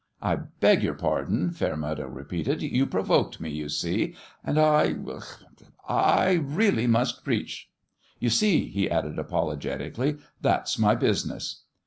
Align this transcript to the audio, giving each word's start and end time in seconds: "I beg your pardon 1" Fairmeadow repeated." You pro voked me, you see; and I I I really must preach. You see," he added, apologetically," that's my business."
"I 0.23 0.33
beg 0.37 0.81
your 0.81 0.95
pardon 0.95 1.41
1" 1.41 1.51
Fairmeadow 1.51 2.07
repeated." 2.07 2.63
You 2.63 2.87
pro 2.87 3.03
voked 3.03 3.39
me, 3.39 3.51
you 3.51 3.69
see; 3.69 4.15
and 4.43 4.57
I 4.57 4.95
I 5.07 5.75
I 5.87 6.31
really 6.43 6.87
must 6.87 7.23
preach. 7.23 7.69
You 8.17 8.31
see," 8.31 8.65
he 8.67 8.89
added, 8.89 9.19
apologetically," 9.19 10.17
that's 10.41 10.79
my 10.79 10.95
business." 10.95 11.65